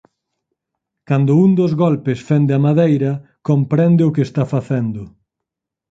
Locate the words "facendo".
4.55-5.01